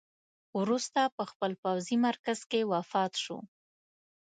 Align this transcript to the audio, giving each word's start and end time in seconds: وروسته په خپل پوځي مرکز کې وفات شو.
وروسته 0.59 1.01
په 1.17 1.23
خپل 1.31 1.51
پوځي 1.63 1.95
مرکز 2.07 2.39
کې 2.51 2.59
وفات 2.73 3.13
شو. 3.23 3.37